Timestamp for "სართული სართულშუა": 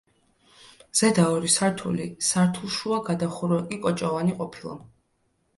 1.57-2.99